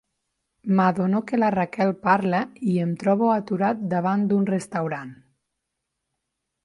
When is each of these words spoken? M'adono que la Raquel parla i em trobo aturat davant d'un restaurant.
M'adono 0.77 1.19
que 1.31 1.39
la 1.41 1.49
Raquel 1.55 1.91
parla 2.07 2.39
i 2.71 2.77
em 2.85 2.95
trobo 3.03 3.29
aturat 3.37 3.87
davant 3.93 4.25
d'un 4.33 4.49
restaurant. 4.55 5.13